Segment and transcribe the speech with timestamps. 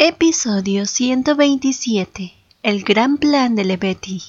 [0.00, 4.22] Episodio 127 El gran plan de Lebeti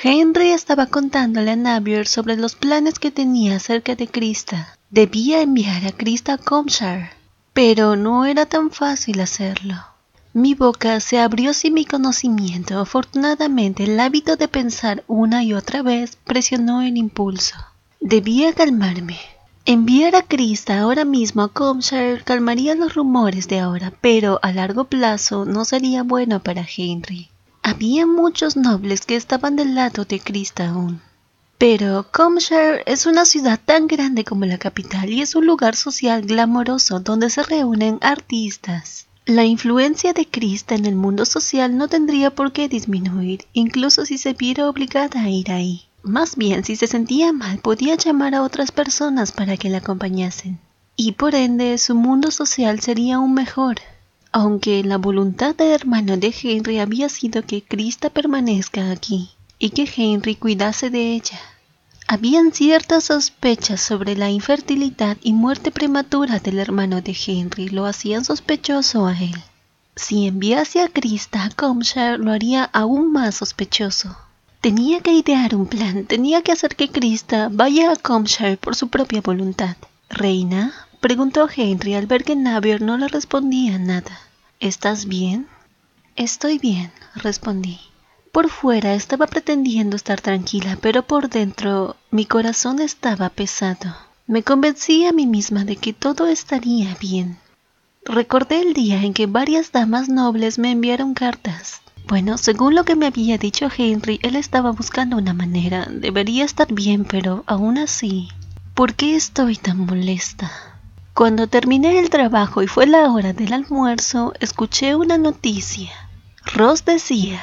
[0.00, 4.78] Henry estaba contándole a Navier sobre los planes que tenía acerca de Krista.
[4.88, 7.10] Debía enviar a Krista a Comshire,
[7.52, 9.74] pero no era tan fácil hacerlo.
[10.34, 12.78] Mi boca se abrió sin mi conocimiento.
[12.78, 17.56] Afortunadamente, el hábito de pensar una y otra vez presionó el impulso.
[17.98, 19.18] Debía calmarme.
[19.66, 24.84] Enviar a Krista ahora mismo a Comshire calmaría los rumores de ahora, pero a largo
[24.84, 27.28] plazo no sería bueno para Henry.
[27.62, 31.02] Había muchos nobles que estaban del lado de Krista aún.
[31.58, 36.22] Pero Comshire es una ciudad tan grande como la capital y es un lugar social
[36.22, 39.08] glamoroso donde se reúnen artistas.
[39.26, 44.16] La influencia de Krista en el mundo social no tendría por qué disminuir, incluso si
[44.16, 45.89] se viera obligada a ir ahí.
[46.02, 50.58] Más bien, si se sentía mal, podía llamar a otras personas para que la acompañasen.
[50.96, 53.76] Y por ende, su mundo social sería aún mejor.
[54.32, 59.90] Aunque la voluntad del hermano de Henry había sido que Krista permanezca aquí y que
[59.94, 61.40] Henry cuidase de ella.
[62.06, 68.24] Habían ciertas sospechas sobre la infertilidad y muerte prematura del hermano de Henry, lo hacían
[68.24, 69.36] sospechoso a él.
[69.96, 74.16] Si enviase a Krista a Comshire lo haría aún más sospechoso.
[74.60, 78.88] Tenía que idear un plan, tenía que hacer que Krista vaya a Comshire por su
[78.88, 79.76] propia voluntad.
[80.10, 80.74] ¿Reina?
[81.00, 84.20] preguntó Henry al ver que Navier no le respondía nada.
[84.58, 85.46] ¿Estás bien?
[86.14, 87.80] Estoy bien, respondí.
[88.32, 93.96] Por fuera estaba pretendiendo estar tranquila, pero por dentro mi corazón estaba pesado.
[94.26, 97.38] Me convencí a mí misma de que todo estaría bien.
[98.04, 101.80] Recordé el día en que varias damas nobles me enviaron cartas.
[102.06, 105.86] Bueno, según lo que me había dicho Henry, él estaba buscando una manera.
[105.90, 108.28] Debería estar bien, pero aún así,
[108.74, 110.50] ¿por qué estoy tan molesta?
[111.14, 115.90] Cuando terminé el trabajo y fue la hora del almuerzo, escuché una noticia.
[116.54, 117.40] Ross decía,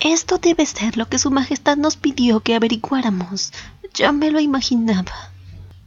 [0.00, 3.52] esto debe ser lo que Su Majestad nos pidió que averiguáramos.
[3.94, 5.12] Ya me lo imaginaba.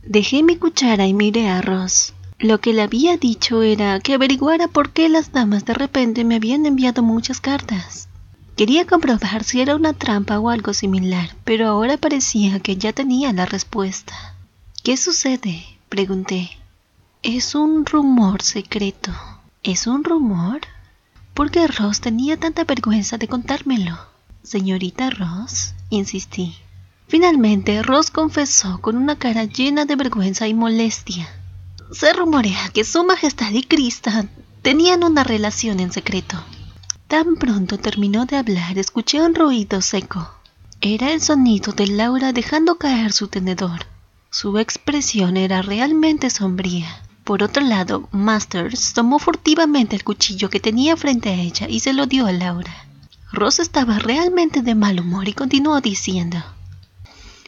[0.04, 2.14] Dejé mi cuchara y miré a Ross.
[2.40, 6.36] Lo que le había dicho era que averiguara por qué las damas de repente me
[6.36, 8.10] habían enviado muchas cartas.
[8.58, 13.32] Quería comprobar si era una trampa o algo similar, pero ahora parecía que ya tenía
[13.32, 14.36] la respuesta.
[14.84, 15.66] ¿Qué sucede?
[15.88, 16.52] pregunté.
[17.24, 19.12] Es un rumor secreto.
[19.64, 20.62] ¿Es un rumor?
[21.34, 23.98] ¿Por qué Ross tenía tanta vergüenza de contármelo?
[24.44, 26.56] Señorita Ross, insistí.
[27.08, 31.28] Finalmente, Ross confesó con una cara llena de vergüenza y molestia.
[31.92, 34.26] Se rumorea que Su Majestad y Krista
[34.62, 36.36] tenían una relación en secreto.
[37.08, 40.30] Tan pronto terminó de hablar, escuché un ruido seco.
[40.82, 43.86] Era el sonido de Laura dejando caer su tenedor.
[44.32, 47.02] Su expresión era realmente sombría.
[47.24, 51.94] Por otro lado, Masters tomó furtivamente el cuchillo que tenía frente a ella y se
[51.94, 52.74] lo dio a Laura.
[53.32, 56.44] Ross estaba realmente de mal humor y continuó diciendo: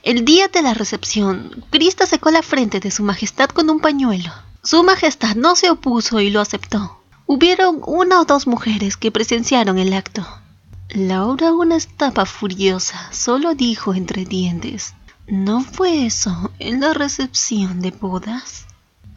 [0.07, 4.31] el día de la recepción, Krista secó la frente de Su Majestad con un pañuelo.
[4.63, 7.01] Su Majestad no se opuso y lo aceptó.
[7.25, 10.25] Hubieron una o dos mujeres que presenciaron el acto.
[10.91, 14.93] Laura aún estaba furiosa, solo dijo entre dientes,
[15.27, 18.65] ¿no fue eso en la recepción de bodas?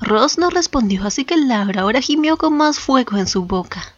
[0.01, 3.95] Ross no respondió, así que Laura ahora gimió con más fuego en su boca.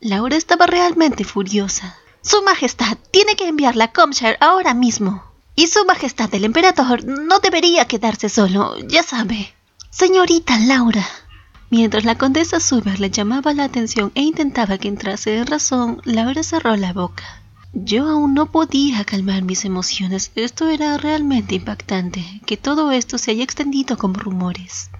[0.00, 1.96] Laura estaba realmente furiosa.
[2.22, 5.24] Su Majestad tiene que enviarla a Comshire ahora mismo.
[5.56, 9.54] Y su majestad el emperador no debería quedarse solo, ya sabe.
[9.90, 11.06] Señorita Laura.
[11.70, 16.42] Mientras la condesa Suber le llamaba la atención e intentaba que entrase en razón, Laura
[16.42, 17.24] cerró la boca.
[17.72, 20.30] Yo aún no podía calmar mis emociones.
[20.34, 24.90] Esto era realmente impactante, que todo esto se haya extendido como rumores.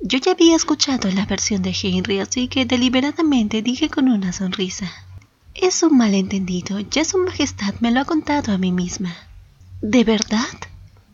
[0.00, 4.90] Yo ya había escuchado la versión de Henry, así que deliberadamente dije con una sonrisa.
[5.54, 9.14] Es un malentendido, ya su majestad me lo ha contado a mí misma.
[9.82, 10.46] ¿De verdad?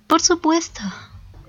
[0.06, 0.82] Por supuesto.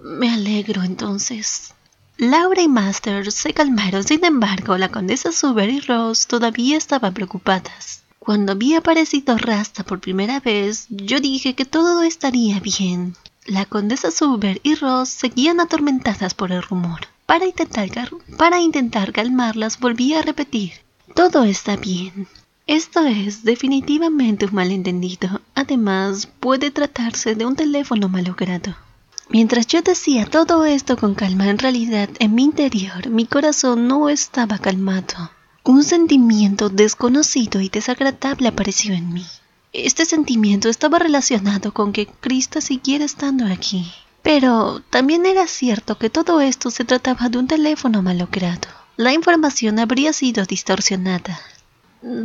[0.02, 1.74] Me alegro entonces.
[2.18, 8.03] Laura y Masters se calmaron, sin embargo, la condesa Suber y Ross todavía estaban preocupadas.
[8.20, 13.17] Cuando vi aparecido Rasta por primera vez, yo dije que todo estaría bien.
[13.46, 17.02] La condesa Suber y Ross seguían atormentadas por el rumor.
[17.26, 20.72] Para intentar, para intentar calmarlas, volví a repetir:
[21.16, 22.29] Todo está bien.
[22.69, 25.41] Esto es definitivamente un malentendido.
[25.55, 28.75] Además, puede tratarse de un teléfono malogrado.
[29.27, 34.07] Mientras yo decía todo esto con calma, en realidad en mi interior mi corazón no
[34.07, 35.31] estaba calmado.
[35.63, 39.25] Un sentimiento desconocido y desagradable apareció en mí.
[39.73, 43.91] Este sentimiento estaba relacionado con que Krista siguiera estando aquí.
[44.21, 48.67] Pero también era cierto que todo esto se trataba de un teléfono malogrado.
[48.95, 51.39] la información habría sido distorsionada.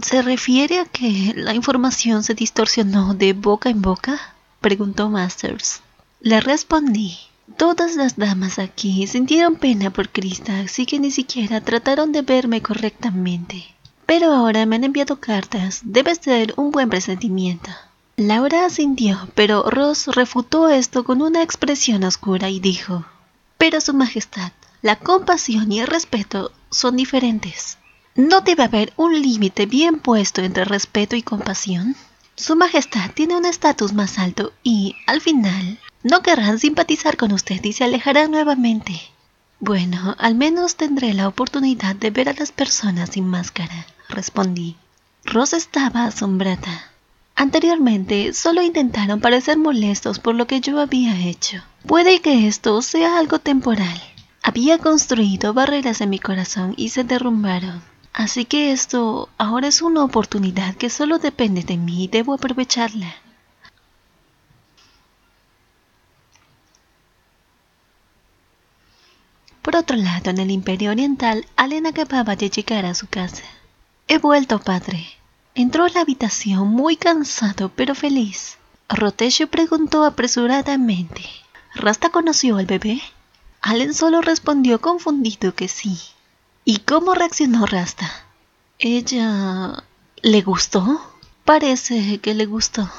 [0.03, 4.35] ¿Se refiere a que la información se distorsionó de boca en boca?
[4.61, 5.81] preguntó Masters.
[6.21, 7.19] Le respondí.
[7.57, 12.63] Todas las damas aquí sintieron pena por Krista, así que ni siquiera trataron de verme
[12.63, 13.65] correctamente.
[14.07, 15.81] Pero ahora me han enviado cartas.
[15.83, 17.71] Debe ser un buen presentimiento.
[18.17, 23.05] Laura asintió, pero Ross refutó esto con una expresión oscura y dijo,
[23.59, 27.77] Pero Su Majestad, la compasión y el respeto son diferentes.
[28.17, 31.97] ¿No debe haber un límite bien puesto entre respeto y compasión?
[32.37, 37.63] Su Majestad tiene un estatus más alto y, al final, no querrán simpatizar con usted
[37.65, 39.01] y se alejarán nuevamente.
[39.59, 44.77] Bueno, al menos tendré la oportunidad de ver a las personas sin máscara, respondí.
[45.25, 46.93] Rosa estaba asombrada.
[47.35, 51.65] Anteriormente solo intentaron parecer molestos por lo que yo había hecho.
[51.85, 54.01] Puede que esto sea algo temporal.
[54.41, 57.83] Había construido barreras en mi corazón y se derrumbaron.
[58.15, 63.15] Así que esto ahora es una oportunidad que solo depende de mí y debo aprovecharla.
[69.63, 73.43] Por otro lado, en el Imperio Oriental, Allen acababa de llegar a su casa.
[74.07, 75.07] He vuelto, padre.
[75.57, 78.59] Entró a la habitación muy cansado pero feliz.
[78.89, 81.25] Rotesio preguntó apresuradamente.
[81.75, 83.03] ¿Rasta conoció al bebé?
[83.61, 85.99] Allen solo respondió confundido que sí.
[86.67, 88.11] ¿Y cómo reaccionó Rasta?
[88.79, 89.85] ¿Ella
[90.23, 90.99] le gustó?
[91.45, 92.91] Parece que le gustó.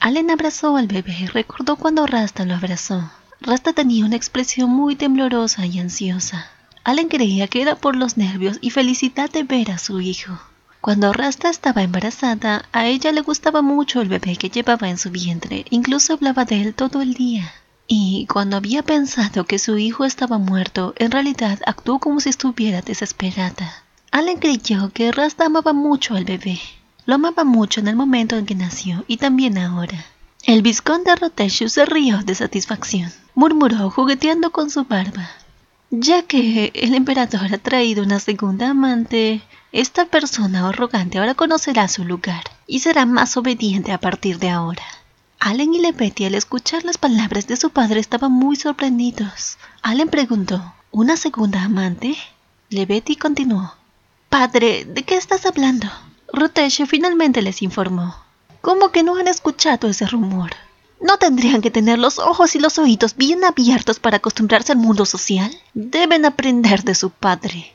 [0.00, 3.08] Allen abrazó al bebé y recordó cuando Rasta lo abrazó.
[3.40, 6.50] Rasta tenía una expresión muy temblorosa y ansiosa.
[6.82, 10.36] Allen creía que era por los nervios y felicidad de ver a su hijo.
[10.80, 15.10] Cuando Rasta estaba embarazada, a ella le gustaba mucho el bebé que llevaba en su
[15.10, 17.52] vientre, incluso hablaba de él todo el día.
[17.86, 22.80] Y cuando había pensado que su hijo estaba muerto, en realidad actuó como si estuviera
[22.80, 23.84] desesperada.
[24.10, 26.60] Allen creyó que Rasta amaba mucho al bebé.
[27.04, 30.06] Lo amaba mucho en el momento en que nació y también ahora.
[30.44, 33.12] El vizconde Roteshu se rió de satisfacción.
[33.34, 35.28] Murmuró jugueteando con su barba.
[35.90, 39.42] Ya que el emperador ha traído una segunda amante,
[39.72, 44.84] esta persona arrogante ahora conocerá su lugar y será más obediente a partir de ahora.
[45.46, 49.58] Allen y Lebeti al escuchar las palabras de su padre estaban muy sorprendidos.
[49.82, 52.16] Allen preguntó, ¿una segunda amante?
[52.70, 53.74] Lebeti continuó,
[54.30, 55.86] Padre, ¿de qué estás hablando?
[56.32, 58.16] Roteshu finalmente les informó.
[58.62, 60.52] ¿Cómo que no han escuchado ese rumor?
[60.98, 65.04] ¿No tendrían que tener los ojos y los oídos bien abiertos para acostumbrarse al mundo
[65.04, 65.54] social?
[65.74, 67.74] Deben aprender de su padre.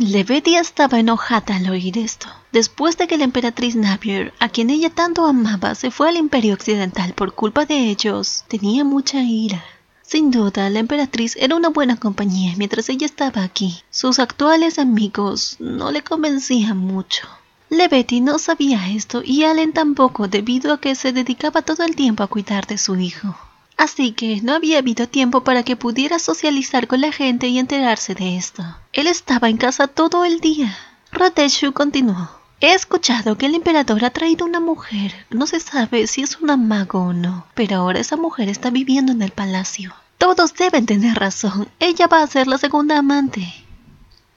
[0.00, 2.28] Levedia estaba enojada al oír esto.
[2.52, 6.54] Después de que la emperatriz Napier, a quien ella tanto amaba, se fue al imperio
[6.54, 9.64] occidental por culpa de ellos, tenía mucha ira.
[10.02, 13.82] Sin duda, la emperatriz era una buena compañía mientras ella estaba aquí.
[13.90, 17.26] Sus actuales amigos no le convencían mucho.
[17.68, 22.22] Lebeti no sabía esto y Allen tampoco debido a que se dedicaba todo el tiempo
[22.22, 23.36] a cuidar de su hijo.
[23.78, 28.14] Así que no había habido tiempo para que pudiera socializar con la gente y enterarse
[28.16, 28.64] de esto.
[28.92, 30.76] Él estaba en casa todo el día.
[31.12, 32.28] Rateshu continuó.
[32.60, 35.14] He escuchado que el emperador ha traído una mujer.
[35.30, 39.12] No se sabe si es una mago o no, pero ahora esa mujer está viviendo
[39.12, 39.94] en el palacio.
[40.18, 41.68] Todos deben tener razón.
[41.78, 43.46] Ella va a ser la segunda amante.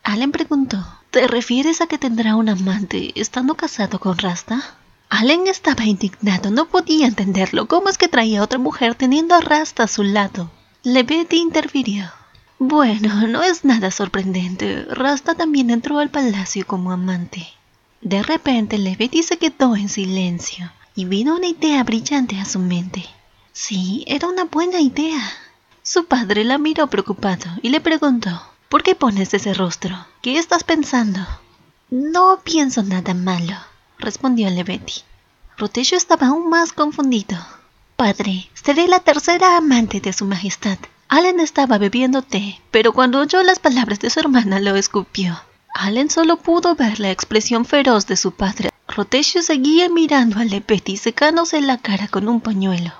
[0.03, 0.85] Allen preguntó.
[1.09, 4.75] ¿Te refieres a que tendrá un amante estando casado con Rasta?
[5.13, 7.67] Allen estaba indignado, no podía entenderlo.
[7.67, 10.49] ¿Cómo es que traía otra mujer teniendo a Rasta a su lado?
[10.83, 12.09] Lebeti interfirió.
[12.59, 14.85] Bueno, no es nada sorprendente.
[14.85, 17.45] Rasta también entró al palacio como amante.
[17.99, 23.03] De repente Lebeti se quedó en silencio y vino una idea brillante a su mente.
[23.51, 25.21] Sí, era una buena idea.
[25.83, 30.07] Su padre la miró preocupado y le preguntó ¿Por qué pones ese rostro?
[30.21, 31.19] ¿Qué estás pensando?
[31.89, 33.57] No pienso nada malo,
[34.01, 35.03] respondió Levetti.
[35.57, 37.37] Rotesio estaba aún más confundido.
[37.95, 40.77] Padre, seré la tercera amante de su majestad.
[41.07, 45.39] Allen estaba bebiendo té, pero cuando oyó las palabras de su hermana lo escupió.
[45.73, 48.69] Allen solo pudo ver la expresión feroz de su padre.
[48.87, 52.91] Rotesio seguía mirando a Levetti secándose la cara con un pañuelo.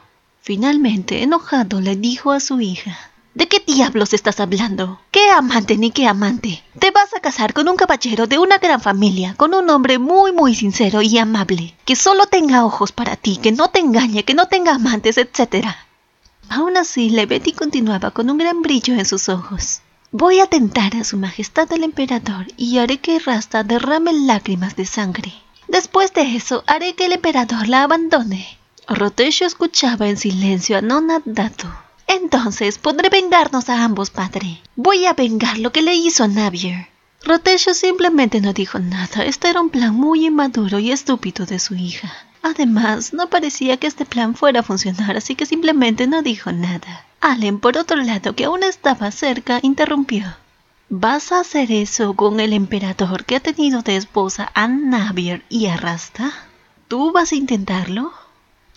[0.41, 4.99] Finalmente, enojado, le dijo a su hija ¿De qué diablos estás hablando?
[5.09, 6.61] ¿Qué amante ni qué amante?
[6.77, 10.33] Te vas a casar con un caballero de una gran familia, con un hombre muy
[10.33, 14.33] muy sincero y amable, que solo tenga ojos para ti, que no te engañe, que
[14.33, 15.65] no tenga amantes, etc.
[16.49, 19.79] Aún así, Lebeti continuaba con un gran brillo en sus ojos.
[20.11, 24.85] Voy a tentar a su majestad el emperador y haré que Rasta derrame lágrimas de
[24.85, 25.33] sangre.
[25.69, 28.57] Después de eso, haré que el emperador la abandone.
[28.89, 31.69] Rotesho escuchaba en silencio a Nonadato.
[32.13, 34.61] Entonces podré vengarnos a ambos, padre.
[34.75, 36.89] Voy a vengar lo que le hizo a Navier.
[37.23, 39.23] Rotesho simplemente no dijo nada.
[39.23, 42.11] Este era un plan muy inmaduro y estúpido de su hija.
[42.41, 47.05] Además, no parecía que este plan fuera a funcionar, así que simplemente no dijo nada.
[47.21, 50.35] Allen, por otro lado, que aún estaba cerca, interrumpió.
[50.89, 55.67] ¿Vas a hacer eso con el emperador que ha tenido de esposa a Navier y
[55.67, 56.33] a Rasta?
[56.89, 58.11] ¿Tú vas a intentarlo?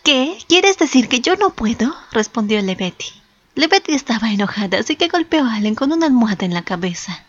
[0.04, 0.38] ¿Qué?
[0.46, 1.96] ¿Quieres decir que yo no puedo?
[2.12, 3.23] respondió Lebetti.
[3.54, 7.24] Lebetti estaba enojada, así que golpeó a Allen con una almohada en la cabeza.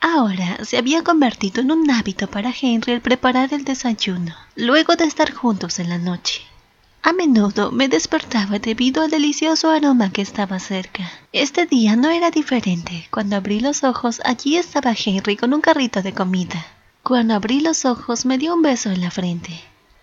[0.00, 5.04] Ahora se había convertido en un hábito para Henry el preparar el desayuno, luego de
[5.04, 6.42] estar juntos en la noche.
[7.02, 11.10] A menudo me despertaba debido al delicioso aroma que estaba cerca.
[11.32, 13.06] Este día no era diferente.
[13.10, 16.66] Cuando abrí los ojos, allí estaba Henry con un carrito de comida.
[17.02, 19.60] Cuando abrí los ojos, me dio un beso en la frente.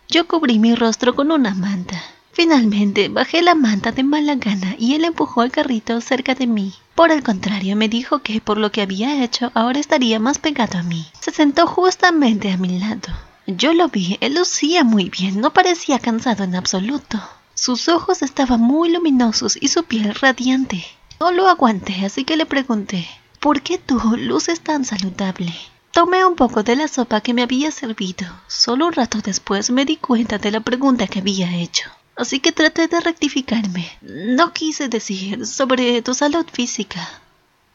[0.09, 2.01] Yo cubrí mi rostro con una manta.
[2.31, 6.73] Finalmente bajé la manta de mala gana y él empujó el carrito cerca de mí.
[6.95, 10.79] Por el contrario, me dijo que por lo que había hecho ahora estaría más pegado
[10.79, 11.05] a mí.
[11.19, 13.13] Se sentó justamente a mi lado.
[13.45, 17.21] Yo lo vi, él lucía muy bien, no parecía cansado en absoluto.
[17.53, 20.85] Sus ojos estaban muy luminosos y su piel radiante.
[21.19, 23.07] No lo aguanté, así que le pregunté,
[23.39, 25.53] ¿por qué tú luces tan saludable?
[25.93, 28.27] Tomé un poco de la sopa que me había servido.
[28.47, 32.51] Solo un rato después me di cuenta de la pregunta que había hecho así que
[32.51, 33.89] traté de rectificarme.
[34.01, 37.21] No quise decir sobre tu salud física.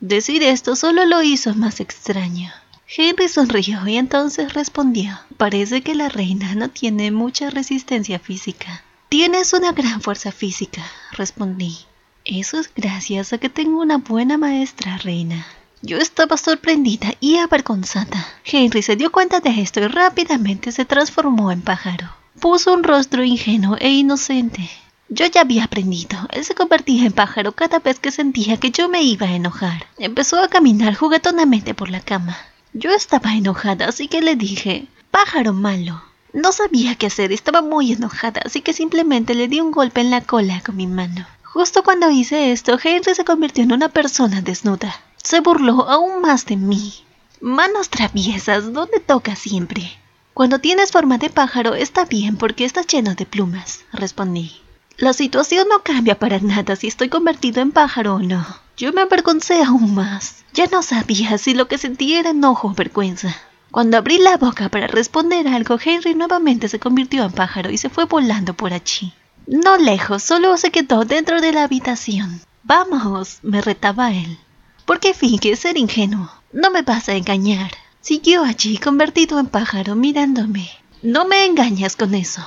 [0.01, 2.51] Decir esto solo lo hizo más extraño.
[2.97, 8.83] Henry sonrió y entonces respondió, parece que la reina no tiene mucha resistencia física.
[9.11, 10.83] Tienes una gran fuerza física,
[11.13, 11.77] respondí.
[12.25, 15.47] Eso es gracias a que tengo una buena maestra, reina.
[15.81, 18.27] Yo estaba sorprendida y avergonzada.
[18.45, 22.09] Henry se dio cuenta de esto y rápidamente se transformó en pájaro.
[22.41, 24.69] Puso un rostro ingenuo e inocente.
[25.09, 26.19] Yo ya había aprendido.
[26.31, 29.87] Él se convertía en pájaro cada vez que sentía que yo me iba a enojar.
[29.99, 32.37] Empezó a caminar juguetonamente por la cama.
[32.73, 36.03] Yo estaba enojada, así que le dije, pájaro malo.
[36.33, 40.11] No sabía qué hacer, estaba muy enojada, así que simplemente le di un golpe en
[40.11, 41.25] la cola con mi mano.
[41.45, 44.95] Justo cuando hice esto, Henry se convirtió en una persona desnuda.
[45.23, 46.95] Se burló aún más de mí.
[47.41, 49.99] Manos traviesas, ¿dónde toca siempre?
[50.35, 54.61] Cuando tienes forma de pájaro está bien porque estás lleno de plumas, respondí.
[54.97, 58.45] La situación no cambia para nada si estoy convertido en pájaro o no.
[58.77, 60.45] Yo me avergoncé aún más.
[60.55, 63.37] Ya no sabía si lo que sentía era enojo o vergüenza.
[63.71, 67.91] Cuando abrí la boca para responder algo, Henry nuevamente se convirtió en pájaro y se
[67.91, 69.13] fue volando por allí.
[69.47, 72.41] No lejos, solo se quedó dentro de la habitación.
[72.65, 74.39] Vamos, me retaba él.
[74.89, 76.31] ¿Por qué finges ser ingenuo?
[76.51, 77.73] No me vas a engañar.
[78.01, 80.71] Siguió allí convertido en pájaro mirándome.
[81.03, 82.41] No me engañas con eso.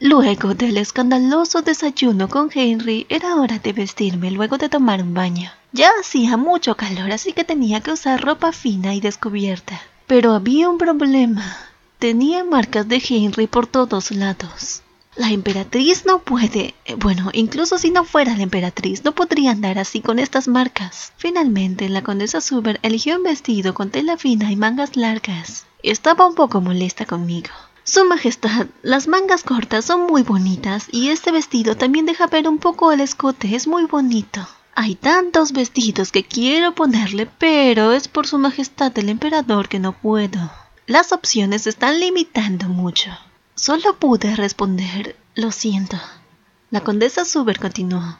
[0.00, 5.50] Luego del escandaloso desayuno con Henry, era hora de vestirme luego de tomar un baño.
[5.72, 9.78] Ya hacía mucho calor, así que tenía que usar ropa fina y descubierta.
[10.06, 11.44] Pero había un problema.
[11.98, 14.82] Tenía marcas de Henry por todos lados.
[15.14, 19.78] La emperatriz no puede, eh, bueno, incluso si no fuera la emperatriz, no podría andar
[19.78, 21.12] así con estas marcas.
[21.18, 25.66] Finalmente, la condesa Suber eligió un vestido con tela fina y mangas largas.
[25.82, 27.50] Estaba un poco molesta conmigo.
[27.84, 32.56] Su Majestad, las mangas cortas son muy bonitas y este vestido también deja ver un
[32.58, 34.48] poco el escote, es muy bonito.
[34.74, 39.92] Hay tantos vestidos que quiero ponerle, pero es por Su Majestad el Emperador que no
[39.92, 40.50] puedo.
[40.86, 43.10] Las opciones se están limitando mucho.
[43.62, 45.96] Solo pude responder, lo siento.
[46.72, 48.18] La condesa Suber continuó.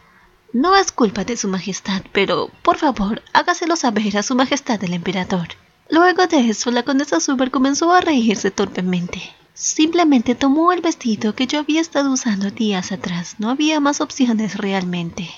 [0.52, 4.94] No es culpa de su majestad, pero por favor, hágaselo saber a su majestad el
[4.94, 5.48] emperador.
[5.90, 9.20] Luego de eso, la condesa Suber comenzó a reírse torpemente.
[9.52, 13.34] Simplemente tomó el vestido que yo había estado usando días atrás.
[13.40, 15.28] No había más opciones realmente.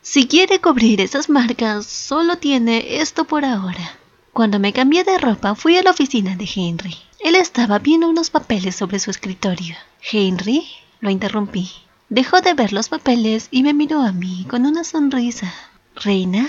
[0.00, 3.98] Si quiere cubrir esas marcas, solo tiene esto por ahora.
[4.32, 6.96] Cuando me cambié de ropa, fui a la oficina de Henry.
[7.22, 9.76] Él estaba viendo unos papeles sobre su escritorio.
[10.10, 10.66] Henry,
[11.00, 11.70] lo interrumpí.
[12.08, 15.52] Dejó de ver los papeles y me miró a mí con una sonrisa.
[15.94, 16.48] Reina,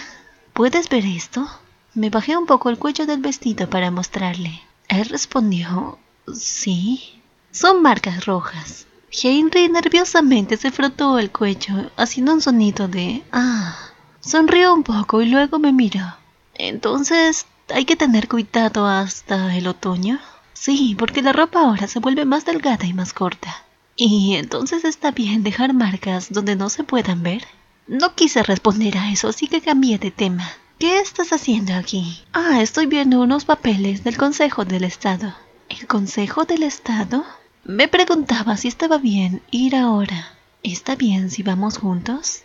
[0.54, 1.48] ¿puedes ver esto?
[1.94, 4.62] Me bajé un poco el cuello del vestido para mostrarle.
[4.88, 6.00] Él respondió,
[6.34, 7.22] sí.
[7.51, 8.88] Son marcas rojas.
[9.12, 13.78] Henry nerviosamente se frotó el cuello, haciendo un sonido de ah.
[14.22, 16.16] Sonrió un poco y luego me miró.
[16.54, 20.20] Entonces, ¿hay que tener cuidado hasta el otoño?
[20.62, 23.65] Sí, porque la ropa ahora se vuelve más delgada y más corta.
[23.96, 27.48] ¿Y entonces está bien dejar marcas donde no se puedan ver?
[27.88, 30.48] No quise responder a eso, así que cambié de tema.
[30.77, 32.22] ¿Qué estás haciendo aquí?
[32.32, 35.34] Ah, estoy viendo unos papeles del Consejo del Estado.
[35.68, 37.25] ¿El Consejo del Estado?
[37.63, 40.36] Me preguntaba si estaba bien ir ahora.
[40.62, 42.44] ¿Está bien si vamos juntos?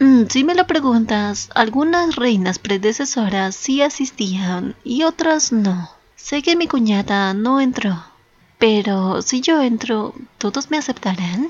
[0.00, 6.01] Mm, si me lo preguntas, algunas reinas predecesoras sí asistían y otras no.
[6.22, 8.00] Sé que mi cuñada no entró,
[8.56, 11.48] pero si yo entro, ¿todos me aceptarán?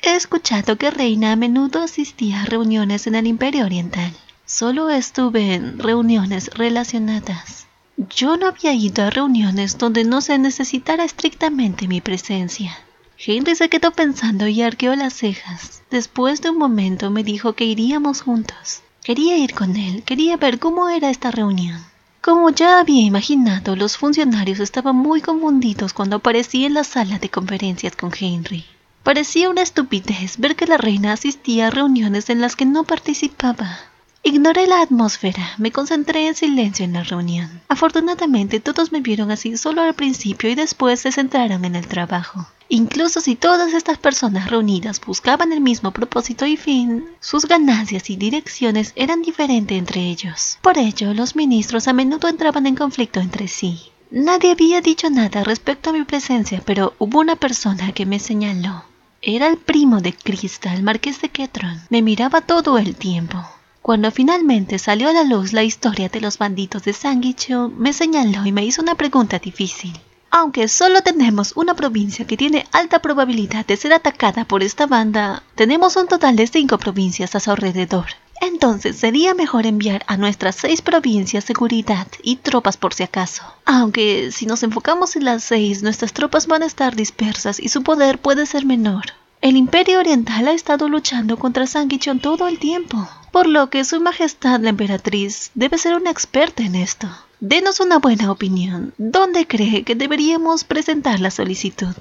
[0.00, 4.10] He escuchado que Reina a menudo asistía a reuniones en el Imperio Oriental.
[4.46, 7.66] Solo estuve en reuniones relacionadas.
[7.98, 12.78] Yo no había ido a reuniones donde no se necesitara estrictamente mi presencia.
[13.18, 15.82] Henry se quedó pensando y arqueó las cejas.
[15.90, 18.80] Después de un momento me dijo que iríamos juntos.
[19.04, 21.84] Quería ir con él, quería ver cómo era esta reunión.
[22.28, 27.30] Como ya había imaginado, los funcionarios estaban muy confundidos cuando aparecí en la sala de
[27.30, 28.66] conferencias con Henry.
[29.02, 33.78] Parecía una estupidez ver que la reina asistía a reuniones en las que no participaba.
[34.22, 37.62] Ignoré la atmósfera, me concentré en silencio en la reunión.
[37.66, 42.46] Afortunadamente todos me vieron así solo al principio y después se centraron en el trabajo.
[42.70, 48.16] Incluso si todas estas personas reunidas buscaban el mismo propósito y fin, sus ganancias y
[48.16, 50.58] direcciones eran diferentes entre ellos.
[50.60, 53.80] Por ello, los ministros a menudo entraban en conflicto entre sí.
[54.10, 58.84] Nadie había dicho nada respecto a mi presencia, pero hubo una persona que me señaló.
[59.22, 61.80] Era el primo de Krista, el marqués de Ketron.
[61.88, 63.38] Me miraba todo el tiempo.
[63.82, 68.44] Cuando finalmente salió a la luz la historia de los bandidos de Sanguicho, me señaló
[68.44, 69.98] y me hizo una pregunta difícil.
[70.30, 75.42] Aunque solo tenemos una provincia que tiene alta probabilidad de ser atacada por esta banda,
[75.54, 78.06] tenemos un total de cinco provincias a su alrededor.
[78.40, 83.42] Entonces sería mejor enviar a nuestras seis provincias seguridad y tropas por si acaso.
[83.64, 87.82] Aunque si nos enfocamos en las seis, nuestras tropas van a estar dispersas y su
[87.82, 89.06] poder puede ser menor.
[89.40, 94.00] El Imperio Oriental ha estado luchando contra Sanguichon todo el tiempo, por lo que Su
[94.00, 97.08] Majestad la Emperatriz debe ser una experta en esto.
[97.40, 98.94] Denos una buena opinión.
[98.98, 101.94] ¿Dónde cree que deberíamos presentar la solicitud?